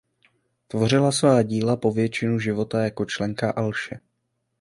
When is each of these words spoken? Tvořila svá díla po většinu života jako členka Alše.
Tvořila 0.67 1.11
svá 1.11 1.41
díla 1.41 1.77
po 1.77 1.91
většinu 1.91 2.39
života 2.39 2.83
jako 2.83 3.05
členka 3.05 3.51
Alše. 3.51 3.99